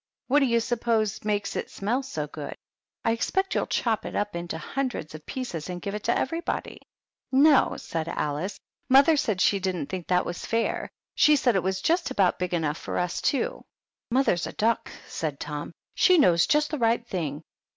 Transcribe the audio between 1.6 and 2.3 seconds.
smell so